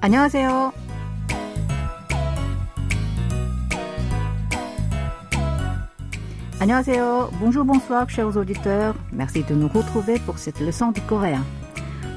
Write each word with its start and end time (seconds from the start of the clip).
안녕하세요. 0.00 0.72
안녕하세요. 6.58 7.30
Bonjour, 7.38 7.64
bonsoir, 7.64 8.08
chers 8.08 8.36
auditeurs. 8.36 8.94
Merci 9.12 9.42
de 9.44 9.54
nous 9.54 9.68
retrouver 9.68 10.18
pour 10.20 10.38
cette 10.38 10.60
leçon 10.60 10.90
du 10.90 11.02
coréen. 11.02 11.44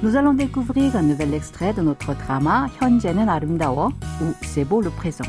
Nous 0.01 0.15
allons 0.15 0.33
découvrir 0.33 0.95
un 0.95 1.01
nouvel 1.01 1.33
extrait 1.33 1.73
de 1.73 1.81
notre 1.81 2.13
drama 2.13 2.69
현재는 2.79 3.27
아름다워 3.27 3.91
ou 4.21 4.33
C'est 4.41 4.63
beau 4.63 4.79
le 4.79 4.89
présent. 4.91 5.25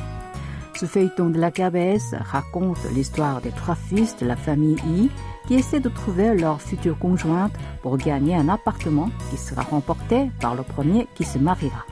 Ce 0.74 0.86
feuilleton 0.86 1.30
de 1.30 1.40
la 1.40 1.50
KBS 1.50 2.14
raconte 2.20 2.78
l'histoire 2.94 3.40
des 3.40 3.50
trois 3.50 3.74
fils 3.74 4.16
de 4.16 4.26
la 4.26 4.36
famille 4.36 4.76
I 4.86 5.10
qui 5.48 5.54
essaient 5.54 5.80
de 5.80 5.88
trouver 5.88 6.34
leur 6.36 6.62
future 6.62 6.96
conjointe 6.96 7.52
pour 7.82 7.96
gagner 7.96 8.36
un 8.36 8.48
appartement 8.48 9.10
qui 9.30 9.36
sera 9.36 9.62
remporté 9.62 10.30
par 10.40 10.54
le 10.54 10.62
premier 10.62 11.08
qui 11.16 11.24
se 11.24 11.38
mariera. 11.38 11.84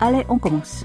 Allez, 0.00 0.24
on 0.28 0.38
commence. 0.38 0.84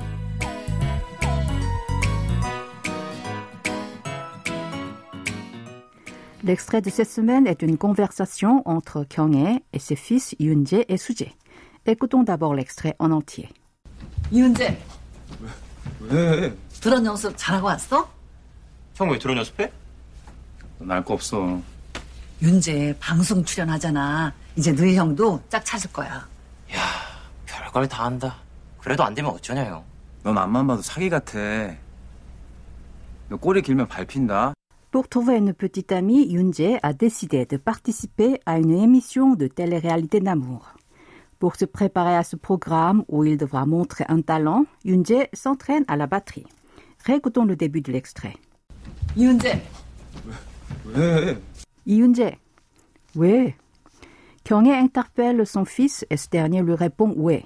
L'extrait 6.44 6.82
de 6.82 6.90
cette 6.90 7.10
semaine 7.10 7.48
est 7.48 7.62
une 7.62 7.78
conversation 7.78 8.62
entre 8.66 9.06
Kyung-hee 9.06 9.64
et 9.72 9.80
ses 9.80 9.96
fils 9.96 10.36
Yoon-jae 10.40 10.84
et 10.90 10.98
Soo-jae. 10.98 11.32
Écoutons 11.86 12.24
d'abord 12.24 12.54
l'extrait 12.54 12.96
en 13.00 13.12
entier. 13.12 13.50
이은재 14.32 14.78
왜? 16.02 16.54
드론 16.82 17.06
연습 17.06 17.34
잘하고 17.38 17.68
왔어? 17.68 18.10
형 18.96 19.10
왜 19.10 19.18
드론 19.20 19.38
연습해? 19.38 19.72
날거 20.80 21.14
없어. 21.14 21.62
윤재 22.42 22.96
방송 23.00 23.44
출연하잖아. 23.46 24.34
이제 24.58 24.72
너희 24.74 24.96
형도 24.96 25.42
짝 25.50 25.64
찾을 25.64 25.92
거야. 25.94 26.28
야, 26.74 26.80
별걸 27.46 27.88
다 27.88 28.06
한다. 28.06 28.36
그래도 28.83 29.05
안 29.05 29.15
되면 29.15 29.31
어쩌냐요. 29.31 29.85
넌 30.23 30.37
앞만 30.37 30.67
봐도 30.67 30.83
사기 30.83 31.09
같아. 31.11 31.39
너 33.29 33.37
꼬리 33.37 33.63
길면 33.63 33.89
밟힌다. 33.89 34.55
Pour 34.91 35.09
trouver 35.09 35.37
une 35.37 35.53
petite 35.53 35.93
amie, 35.93 36.27
Yoon-jae 36.33 36.79
a 36.83 36.95
décidé 36.95 37.45
de 37.45 37.59
participer 37.59 38.41
à 38.47 38.59
une 38.59 38.71
émission 38.71 39.35
de 39.35 39.47
télé-réalité 39.47 40.21
d'amour. 40.21 40.73
Pour 41.39 41.57
se 41.57 41.67
préparer 41.67 42.17
à 42.17 42.25
ce 42.25 42.37
programme 42.37 43.05
où 43.09 43.25
il 43.25 43.37
devra 43.37 43.67
montrer 43.67 44.05
un 44.09 44.23
talent, 44.23 44.65
Yoon-jae 44.85 45.29
s'entraîne 45.35 45.85
à 45.89 45.97
la 45.97 46.07
batterie. 46.07 46.47
Réécoutons 47.05 47.45
le 47.45 47.55
début 47.55 47.83
de 47.83 47.93
l'extrait. 47.93 48.35
이은재 49.17 49.61
왜? 50.87 51.37
Yoon-jae. 51.87 52.39
Oui. 53.17 53.55
Kyung-hee 54.45 54.73
interpelle 54.73 55.47
son 55.47 55.65
fils 55.65 56.07
et 56.11 56.17
ce 56.17 56.29
dernier 56.29 56.63
lui 56.63 56.75
répond 56.75 57.13
oui. 57.17 57.45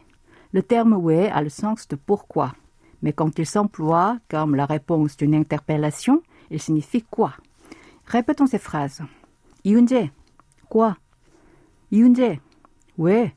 Le 0.52 0.62
terme 0.62 0.94
oui 0.94 1.26
a 1.26 1.42
le 1.42 1.48
sens 1.48 1.88
de 1.88 1.96
pourquoi. 1.96 2.54
Mais 3.02 3.12
quand 3.12 3.38
il 3.38 3.46
s'emploie 3.46 4.18
comme 4.28 4.54
la 4.54 4.66
réponse 4.66 5.16
d'une 5.16 5.34
interpellation, 5.34 6.22
il 6.50 6.60
signifie 6.60 7.02
quoi. 7.02 7.32
Répétons 8.06 8.46
ces 8.46 8.58
phrases. 8.58 9.00
Yoon-jae. 9.64 10.10
Quoi? 10.68 10.96
Yoon-jae. 11.90 12.40
Oui. 12.98 13.32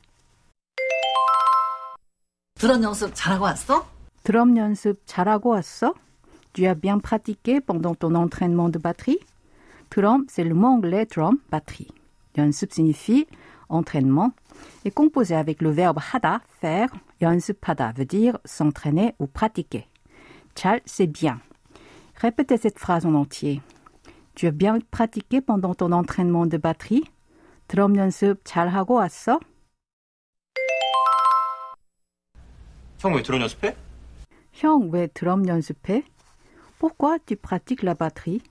드론 2.58 2.82
연습 2.82 3.14
잘하고 3.14 3.44
왔어? 3.44 3.86
드럼 4.22 4.56
연습 4.56 5.00
잘하고 5.06 5.50
왔어? 5.50 5.94
Tu 6.54 6.66
as 6.66 6.74
bien 6.74 6.98
pratiqué 6.98 7.60
pendant 7.60 7.94
ton 7.94 8.14
entraînement 8.14 8.70
de 8.70 8.78
batterie? 8.78 9.18
Drum, 9.90 10.24
c'est 10.28 10.42
le 10.42 10.54
mot 10.54 10.68
anglais 10.68 11.06
drum, 11.06 11.38
batterie. 11.50 11.88
연습 12.36 12.72
signifie 12.72 13.26
entraînement 13.70 14.32
est 14.84 14.90
composé 14.90 15.34
avec 15.34 15.62
le 15.62 15.70
verbe 15.70 15.98
하다, 15.98 16.40
faire. 16.60 16.88
연습하다 17.20 17.92
veut 17.96 18.04
dire 18.06 18.38
s'entraîner 18.44 19.14
ou 19.18 19.26
pratiquer. 19.26 19.86
잘, 20.54 20.80
c'est 20.86 21.06
bien. 21.06 21.40
Répétez 22.16 22.56
cette 22.56 22.78
phrase 22.78 23.04
en 23.06 23.14
entier. 23.14 23.60
Tu 24.34 24.46
as 24.46 24.50
bien 24.52 24.78
pratiqué 24.90 25.40
pendant 25.40 25.74
ton 25.74 25.92
entraînement 25.92 26.46
de 26.46 26.56
batterie? 26.58 27.04
드럼 27.68 27.96
연습 27.96 28.40
잘하고 28.44 28.94
왔어? 28.94 29.40
형 32.98 33.14
왜 33.14 33.22
드론 33.22 33.40
연습해? 33.42 33.76
형, 34.52 34.90
왜 34.90 35.06
드럼 35.08 35.46
연습해? 35.46 36.04
Pourquoi 36.78 37.18
tu 37.18 37.36
pratiques 37.36 37.82
la 37.82 37.94
batterie? 37.94 38.42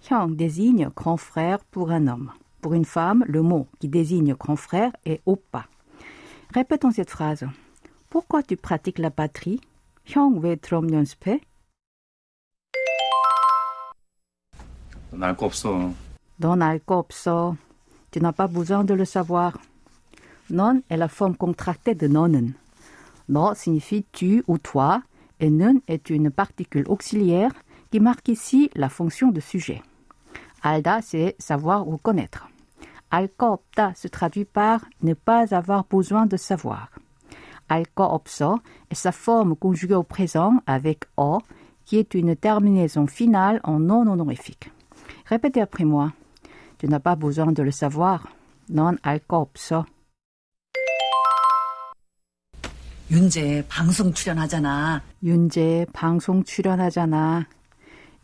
형 0.00 0.36
désigne 0.36 0.90
grand 0.94 1.16
frère 1.16 1.58
pour 1.70 1.90
un 1.90 2.06
homme. 2.06 2.30
Pour 2.62 2.74
une 2.74 2.84
femme, 2.84 3.24
le 3.26 3.42
mot 3.42 3.66
qui 3.78 3.88
désigne 3.88 4.34
grand 4.34 4.56
frère 4.56 4.92
est 5.04 5.20
oppa. 5.26 5.66
Répétons 6.52 6.90
cette 6.90 7.10
phrase. 7.10 7.46
Pourquoi 8.10 8.42
tu 8.42 8.56
pratiques 8.56 8.98
la 8.98 9.10
batterie? 9.10 9.60
형, 10.06 10.40
왜 10.40 10.56
드럼 10.56 10.90
연습해? 10.90 11.40
날 15.12 15.36
거 15.36 15.46
없어. 15.46 15.92
넌 16.40 16.62
알 16.62 16.80
거 16.80 16.98
없어. 16.98 17.56
Tu 18.10 18.20
n'as 18.20 18.32
pas 18.32 18.48
besoin 18.48 18.84
de 18.84 18.94
le 18.94 19.04
savoir. 19.04 19.58
Non 20.50 20.82
est 20.88 20.96
la 20.96 21.08
forme 21.08 21.36
contractée 21.36 21.94
de 21.94 22.08
너는. 22.08 22.54
너 23.28 23.54
signifie 23.54 24.04
tu 24.12 24.42
ou 24.48 24.56
toi 24.58 25.02
et 25.40 25.50
는 25.50 25.80
est 25.86 26.08
une 26.08 26.30
particule 26.30 26.86
auxiliaire 26.88 27.52
qui 27.90 28.00
marque 28.00 28.28
ici 28.28 28.70
la 28.74 28.88
fonction 28.88 29.30
de 29.30 29.40
sujet. 29.40 29.82
알다, 30.62 31.00
c'est 31.02 31.36
savoir 31.38 31.86
ou 31.86 31.98
connaître. 31.98 32.48
알 33.12 33.28
거 33.28 33.52
없다 33.52 33.94
se 33.94 34.08
traduit 34.08 34.44
par 34.44 34.84
ne 35.02 35.14
pas 35.14 35.54
avoir 35.54 35.84
besoin 35.84 36.26
de 36.26 36.36
savoir. 36.36 36.88
알 37.68 37.84
거 37.94 38.04
없어 38.04 38.58
est 38.90 38.94
sa 38.94 39.12
forme 39.12 39.56
conjuguée 39.56 39.94
au 39.94 40.02
présent 40.02 40.60
avec 40.66 41.06
어, 41.16 41.38
qui 41.84 41.96
est 41.96 42.14
une 42.14 42.36
terminaison 42.36 43.06
finale 43.06 43.60
en 43.64 43.78
non 43.80 44.06
honorifique. 44.06 44.70
Répétez 45.26 45.60
après 45.60 45.84
moi. 45.84 46.12
Tu 46.78 46.86
n'as 46.88 47.00
pas 47.00 47.16
besoin 47.16 47.52
de 47.52 47.62
le 47.62 47.70
savoir. 47.70 48.28
넌 48.70 48.98
알 49.02 49.20
거 49.20 49.38
없어. 49.38 49.84
윤재 53.10 53.64
방송 53.68 54.12
출연하잖아. 54.12 55.02
윤재 55.22 55.86
방송 55.94 56.44
출연하잖아. 56.44 57.46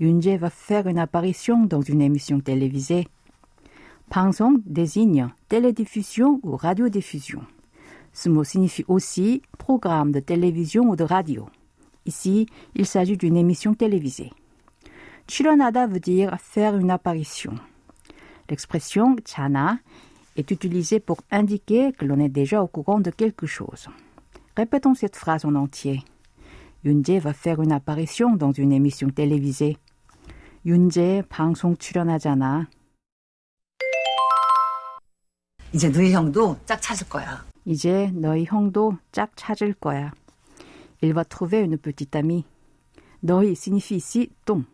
Yunjae 0.01 0.37
va 0.37 0.51
faire 0.51 0.89
une 0.89 0.99
apparition 0.99 1.65
dans 1.65 1.81
une 1.81 2.03
émission 2.03 2.41
télévisée. 2.41 3.07
방송 4.11 4.61
désigne 4.67 5.29
télédiffusion 5.49 6.41
ou 6.43 6.57
radiodiffusion. 6.57 7.43
Ce 8.13 8.29
mot 8.29 8.45
signifie 8.45 8.85
aussi 8.89 9.43
programme 9.59 10.13
de 10.13 10.21
télévision 10.21 10.85
ou 10.91 10.97
de 10.97 11.05
radio. 11.05 11.49
Ici, 12.07 12.47
il 12.75 12.87
s'agit 12.87 13.17
d'une 13.17 13.37
émission 13.37 13.75
télévisée. 13.75 14.31
출연하다 15.27 15.87
veut 15.87 16.01
dire 16.01 16.37
faire 16.39 16.77
une 16.77 16.91
apparition. 16.91 17.55
L'expression 18.51 19.17
chana 19.25 19.79
est 20.37 20.51
utilisée 20.51 21.01
pour 21.01 21.19
indiquer 21.31 21.93
que 21.93 22.05
l'on 22.05 22.21
est 22.21 22.29
déjà 22.29 22.63
au 22.63 22.67
courant 22.67 23.01
de 23.01 23.11
quelque 23.11 23.47
chose. 23.47 23.89
Répétons 24.57 24.95
cette 24.95 25.17
phrase 25.17 25.45
en 25.45 25.55
entier. 25.55 26.03
Yunjae 26.85 27.19
va 27.19 27.33
faire 27.33 27.63
une 27.63 27.73
apparition 27.73 28.37
dans 28.37 28.53
une 28.53 28.73
émission 28.73 29.09
télévisée. 29.09 29.79
윤재 30.67 31.23
방송 31.29 31.77
출연하잖아. 31.77 32.67
이제 35.75 35.91
너희 35.91 36.13
형도 36.13 36.57
짝 36.67 36.81
찾을 36.81 37.09
거야. 37.09 37.45
이제 37.65 38.09
너희 38.15 38.45
형도 38.45 38.97
짝 39.11 39.33
찾을 39.35 39.75
거야. 39.75 40.13
Il 41.03 41.15
va 41.15 41.25
trouver 41.25 41.65
une 41.65 41.79
petite 41.79 42.15
amie. 42.15 42.45
너희 43.21 43.57
signifie 43.57 43.97
ici 43.97 44.31
ton. 44.47 44.67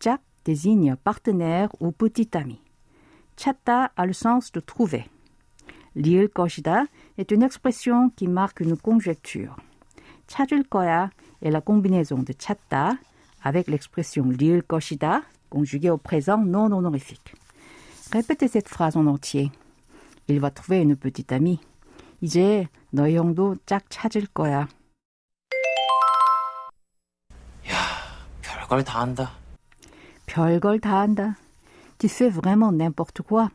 짝 0.00 0.20
désigne 0.42 0.96
partenaire 0.96 1.68
ou 1.78 1.92
petit 1.92 2.36
ami. 2.36 2.60
찾다 3.36 3.92
a 3.94 4.04
le 4.04 4.12
sens 4.12 4.50
de 4.50 4.60
trouver. 4.60 5.04
리을 5.94 6.26
것이다 6.26 6.86
est 7.16 7.30
une 7.30 7.44
expression 7.44 8.10
qui 8.16 8.26
marque 8.26 8.58
une 8.58 8.76
conjecture. 8.76 9.54
찾을 10.26 10.64
거야 10.64 11.10
est 11.44 11.52
la 11.52 11.60
combinaison 11.60 12.24
de 12.24 12.34
찾다 12.34 12.98
avec 13.44 13.70
l'expression 13.70 14.32
리을 14.32 14.62
것이다 14.62 15.22
conjuguée 15.48 15.90
au 15.90 15.98
présent 15.98 16.44
non 16.44 16.72
honorifique. 16.72 17.36
Répétez 18.10 18.48
cette 18.48 18.68
phrase 18.68 18.96
en 18.96 19.06
entier. 19.06 19.52
Il 20.28 20.40
va 20.40 20.50
trouver 20.50 20.80
une 20.80 20.96
petite 20.96 21.32
amie. 21.32 21.60
이제 22.20 22.68
너희 22.90 23.16
형도 23.16 23.56
짝 23.66 23.84
찾을 23.90 24.26
거야. 24.28 24.68
야, 27.68 27.76
별걸 28.42 28.84
다 28.84 29.00
한다. 29.00 29.32
별걸 30.26 30.80
다 30.80 31.00
한다. 31.00 31.36
Tu 31.98 32.08
fais 32.08 32.30
vraiment 32.30 32.72
n'importe 32.72 33.22
quoi. 33.22 33.48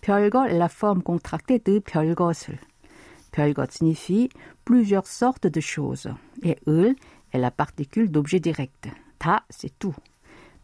별걸 0.00 0.50
est 0.50 0.58
la 0.58 0.68
forme 0.68 1.02
contractée 1.02 1.58
de 1.58 1.78
별것을. 1.80 2.58
별것 3.32 3.70
signifie 3.70 4.28
plusieurs 4.64 5.06
sortes 5.06 5.46
de 5.46 5.60
choses. 5.60 6.12
Et 6.42 6.58
을 6.66 6.94
est 7.32 7.38
la 7.38 7.50
particule 7.50 8.10
d'objet 8.10 8.40
direct. 8.40 8.90
다, 9.18 9.44
c'est 9.50 9.78
tout. 9.78 9.94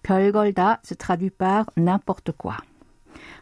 별걸 0.02 0.52
다 0.52 0.80
se 0.82 0.94
traduit 0.94 1.30
par 1.30 1.70
n'importe 1.76 2.32
quoi. 2.32 2.56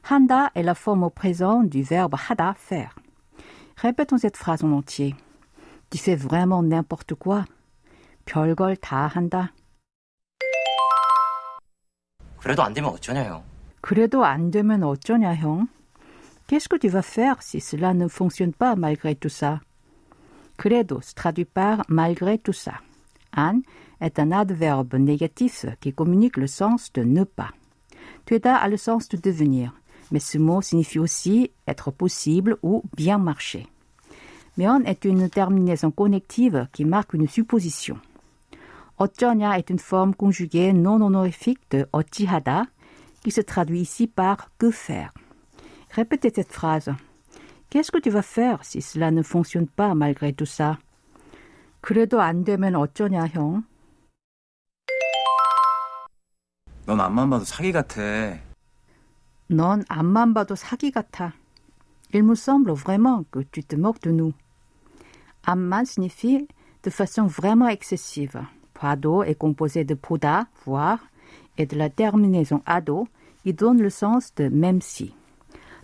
한다 0.03 0.51
est 0.55 0.63
la 0.63 0.75
forme 0.75 1.05
au 1.05 1.11
présent 1.11 1.63
du 1.63 1.83
verbe 1.83 2.15
하다, 2.15 2.55
faire. 2.57 2.95
Répétons 3.77 4.19
cette 4.19 4.37
phrase 4.37 4.65
en 4.65 4.73
entier. 4.73 5.15
Tu 5.91 5.99
fais 5.99 6.17
vraiment 6.17 6.63
n'importe 6.63 7.15
quoi. 7.15 7.45
별걸 8.25 8.77
다 8.77 9.07
한다. 9.07 9.53
그래도 12.41 12.63
안 12.63 12.73
되면 12.73 12.91
어쩌냐, 12.91 13.25
형. 13.25 13.43
그래도 13.81 14.25
안 14.25 14.51
되면 14.51 14.83
어쩌냐, 14.83 15.35
형? 15.37 15.69
Qu'est-ce 16.47 16.69
que 16.69 16.79
tu 16.79 16.89
vas 16.89 17.03
faire 17.03 17.43
si 17.43 17.61
cela 17.61 17.93
ne 17.95 18.09
fonctionne 18.09 18.53
pas 18.53 18.75
malgré 18.75 19.15
tout 19.15 19.29
ça? 19.29 19.61
그래도 20.57 21.01
se 21.01 21.15
traduit 21.15 21.45
par 21.45 21.85
malgré 21.89 22.39
tout 22.39 22.53
ça. 22.53 22.81
An 23.37 23.61
est 24.01 24.19
un 24.19 24.33
adverbe 24.33 24.95
négatif 24.95 25.67
qui 25.81 25.93
communique 25.93 26.37
le 26.37 26.47
sens 26.47 26.93
de 26.93 27.03
ne 27.03 27.25
pas. 27.25 27.51
Tueda 28.27 28.57
a 28.57 28.69
le 28.69 28.77
sens 28.77 29.09
de 29.09 29.17
devenir, 29.17 29.73
mais 30.11 30.21
ce 30.21 30.39
mot 30.39 30.63
signifie 30.63 30.99
aussi 30.99 31.51
être 31.67 31.91
possible 31.91 32.57
ou 32.63 32.83
bien 32.97 33.19
marcher. 33.19 33.67
면 34.57 34.83
est 34.87 35.05
une 35.05 35.31
terminaison 35.31 35.91
connective 35.93 36.67
qui 36.73 36.85
marque 36.85 37.15
une 37.15 37.29
supposition. 37.29 37.99
어쩌냐 38.99 39.57
est 39.57 39.71
une 39.71 39.79
forme 39.79 40.15
conjuguée 40.15 40.73
non 40.73 41.01
honorifique 41.01 41.61
de 41.71 41.87
어찌하다 41.93 42.67
qui 43.23 43.31
se 43.31 43.41
traduit 43.41 43.81
ici 43.81 44.09
par 44.09 44.51
que 44.59 44.71
faire. 44.71 45.13
Répétez 45.91 46.33
cette 46.35 46.53
phrase. 46.53 46.93
Qu'est-ce 47.71 47.93
que 47.93 47.99
tu 47.99 48.11
vas 48.11 48.23
faire 48.23 48.65
si 48.65 48.83
cela 48.83 49.11
ne 49.11 49.23
fonctionne 49.23 49.69
pas 49.69 49.95
malgré 49.95 50.33
tout 50.33 50.47
ça? 50.47 50.79
그래도 51.81 52.21
안 52.21 52.45
되면 52.45 52.75
어쩌냐, 52.75 53.29
형? 53.29 53.63
넌 56.89 57.01
앞만 57.01 57.29
봐도 57.29 57.45
사기 57.45 57.71
같아. 57.71 58.01
넌 59.51 59.85
앞만 59.91 60.33
봐도 60.33 60.55
사기 60.55 60.91
같아. 60.91 61.35
Il 62.15 62.23
me 62.25 62.35
semble 62.35 62.73
vraiment 62.73 63.25
que 63.31 63.41
tu 63.41 63.63
te 63.63 63.77
moques 63.77 64.01
de 64.01 64.11
nous. 64.11 64.33
앞만 65.43 65.85
signifie 65.85 66.49
de 66.83 66.91
façon 66.91 67.27
vraiment 67.27 67.69
excessive. 67.69 68.41
봐도 68.73 69.23
est 69.23 69.35
composé 69.35 69.85
de 69.85 69.95
보다, 69.95 70.49
voir, 70.65 71.01
et 71.59 71.67
de 71.67 71.77
la 71.77 71.91
terminaison 71.91 72.63
ado, 72.65 73.07
qui 73.43 73.53
donne 73.53 73.83
le 73.83 73.91
sens 73.91 74.35
de 74.35 74.49
même 74.49 74.81
si. 74.81 75.15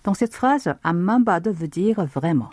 Dans 0.05 0.15
cette 0.15 0.33
phrase, 0.33 0.75
앞만 0.83 1.27
봐도 1.27 1.53
veut 1.53 1.69
dire 1.69 2.07
vraiment. 2.07 2.49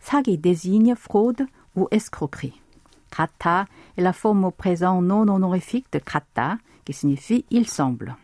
사기 0.00 0.36
désigne 0.36 0.96
fraude 0.96 1.46
ou 1.76 1.86
escroquerie. 1.92 2.60
같아 3.10 3.66
est 3.96 4.02
la 4.02 4.12
forme 4.12 4.44
au 4.44 4.50
présent 4.50 5.02
non 5.02 5.28
honorifique 5.28 5.90
de 5.92 5.98
같다, 5.98 6.58
qui 6.84 6.92
signifie 6.92 7.44
il 7.50 7.66
semble. 7.66 8.16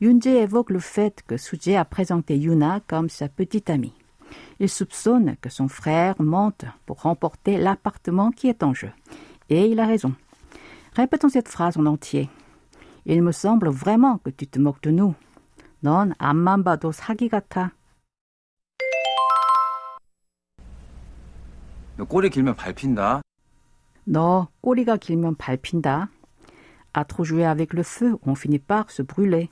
Yunje 0.00 0.26
évoque 0.26 0.70
le 0.70 0.78
fait 0.78 1.22
que 1.26 1.36
Suje 1.36 1.76
a 1.76 1.84
présenté 1.84 2.36
Yuna 2.36 2.80
comme 2.86 3.08
sa 3.08 3.28
petite 3.28 3.70
amie. 3.70 3.94
Il 4.58 4.68
soupçonne 4.68 5.36
que 5.40 5.48
son 5.48 5.68
frère 5.68 6.14
mente 6.18 6.64
pour 6.84 7.02
remporter 7.02 7.58
l'appartement 7.58 8.30
qui 8.30 8.48
est 8.48 8.62
en 8.62 8.74
jeu. 8.74 8.90
Et 9.48 9.66
il 9.66 9.80
a 9.80 9.86
raison. 9.86 10.12
Répétons 10.94 11.28
cette 11.28 11.48
phrase 11.48 11.76
en 11.76 11.86
entier. 11.86 12.28
Il 13.04 13.22
me 13.22 13.32
semble 13.32 13.68
vraiment 13.68 14.18
que 14.18 14.30
tu 14.30 14.46
te 14.46 14.58
moques 14.58 14.82
de 14.82 14.90
nous. 14.90 15.14
넌 15.82 16.12
앞만 16.18 16.64
봐도 16.64 16.90
사기 16.90 17.28
같아. 17.28 17.72
너 21.96 22.04
꼬리 22.04 22.28
길면 22.28 22.56
밟힌다. 22.56 23.19
너 24.10 24.48
꼬리가 24.60 24.96
길면 24.96 25.36
밟힌다. 25.36 26.10
À 26.92 27.04
trop 27.04 27.24
jouer 27.24 27.44
avec 27.44 27.74
le 27.74 27.82
feu, 27.82 28.18
on 28.24 28.34
finit 28.34 28.58
par 28.58 28.90
se 28.90 29.02
brûler. 29.02 29.48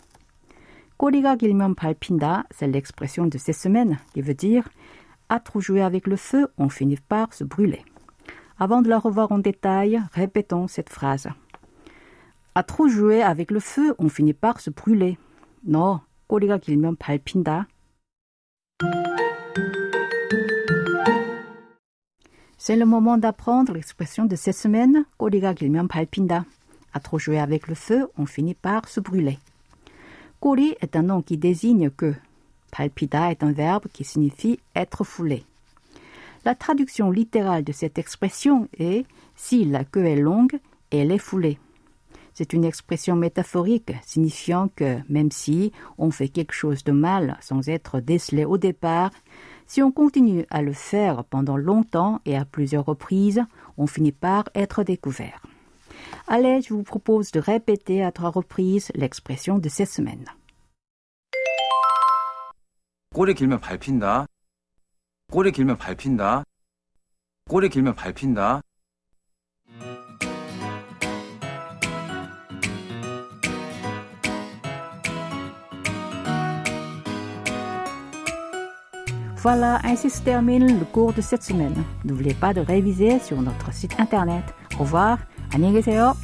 꼬리가 0.97 1.37
길면 1.37 1.75
밟힌다, 1.75 2.45
c'est 2.51 2.69
l'expression 2.69 3.27
de 3.27 3.39
ces 3.39 3.53
semaines 3.53 3.99
qui 4.13 4.23
veut 4.23 4.35
dire 4.35 4.69
à 5.29 5.41
trop 5.41 5.61
jouer 5.61 5.83
avec 5.83 6.07
le 6.07 6.17
feu, 6.17 6.49
on 6.59 6.69
finit 6.69 6.97
par 6.97 7.33
se 7.35 7.45
brûler. 7.45 7.83
Avant 8.59 8.83
de 8.83 8.89
la 8.89 8.99
revoir 8.99 9.33
en 9.33 9.39
détail, 9.39 10.01
répétons 10.13 10.69
cette 10.69 10.91
phrase. 10.91 11.29
À 12.55 12.63
trop 12.63 12.89
jouer 12.89 13.23
avec 13.23 13.51
le 13.51 13.59
feu, 13.59 13.95
on 13.99 14.09
finit 14.09 14.35
par 14.35 14.61
se 14.61 14.71
brûler. 14.71 15.19
너 15.67 16.03
꼬리가 16.29 16.59
길면 16.59 16.97
밟힌다. 16.97 17.67
C'est 22.59 22.77
le 22.77 22.87
moment 22.87 23.19
d'apprendre 23.19 23.75
l'expression 23.75 24.25
de 24.25 24.37
cette 24.37 24.57
semaine, 24.57 25.05
꼬리가 25.19 25.55
길면 25.55 25.89
밟힌다. 25.89 26.45
À 26.93 27.01
trop 27.01 27.19
jouer 27.19 27.39
avec 27.39 27.69
le 27.69 27.75
feu, 27.75 28.09
on 28.17 28.27
finit 28.27 28.55
par 28.55 28.89
se 28.89 29.01
brûler. 29.01 29.39
꼬리 30.41 30.77
est 30.81 30.97
un 30.97 31.03
nom 31.03 31.23
qui 31.23 31.37
désigne 31.37 31.91
que. 31.91 32.15
밟히다 32.71 33.31
est 33.31 33.43
un 33.43 33.53
verbe 33.53 33.87
qui 33.93 34.05
signifie 34.05 34.61
être 34.75 35.05
foulé. 35.05 35.45
La 36.45 36.55
traduction 36.55 37.11
littérale 37.11 37.65
de 37.65 37.73
cette 37.73 37.99
expression 37.99 38.69
est 38.79 39.07
si 39.35 39.65
la 39.65 39.85
queue 39.85 40.05
est 40.05 40.17
longue, 40.17 40.59
elle 40.91 41.11
est 41.11 41.19
foulée. 41.19 41.59
C'est 42.35 42.53
une 42.53 42.65
expression 42.65 43.15
métaphorique 43.15 43.93
signifiant 44.05 44.69
que 44.75 44.99
même 45.09 45.31
si 45.31 45.73
on 45.99 46.11
fait 46.11 46.29
quelque 46.29 46.53
chose 46.53 46.83
de 46.85 46.93
mal 46.93 47.39
sans 47.41 47.69
être 47.69 48.01
décelé 48.01 48.45
au 48.45 48.59
départ, 48.59 49.11
si 49.69 49.83
on 49.83 49.91
continue 49.91 50.45
à 50.51 50.63
le 50.63 50.73
faire 50.73 51.25
pendant 51.25 51.57
longtemps 51.57 52.21
et 52.25 52.37
à 52.37 52.45
plusieurs 52.45 52.85
reprises, 52.85 53.43
on 53.77 53.87
finit 53.87 54.13
par 54.13 54.45
être 54.55 54.83
découvert. 54.85 55.43
Allez, 56.27 56.63
je 56.63 56.75
vous 56.75 56.83
propose 56.83 57.31
de 57.33 57.41
répéter 57.41 58.03
à 58.03 58.13
trois 58.13 58.31
reprises 58.31 58.91
l'expression 58.95 59.59
de 59.59 59.69
cette 59.69 59.91
semaine. 59.91 60.27
꼬리 63.15 63.35
길면 63.35 63.61
밟힌다. 63.61 64.27
꼬리 65.31 65.53
길면 65.53 65.79
밟힌다. 65.79 66.43
꼬리 67.49 67.69
길면 67.69 67.95
밟힌다. 67.95 68.61
Voilà, 79.39 79.79
ainsi 79.85 80.09
se 80.09 80.23
termine 80.23 80.79
le 80.79 80.85
cours 80.87 81.13
de 81.13 81.21
cette 81.21 81.43
semaine. 81.43 81.75
N'oubliez 82.05 82.35
pas 82.35 82.55
de 82.55 82.61
réviser 82.61 83.19
sur 83.19 83.41
notre 83.43 83.73
site 83.73 83.95
internet. 83.99 84.43
Au 84.79 84.85
revoir, 84.85 85.19
안녕히 85.53 85.75
계세요. 85.75 86.15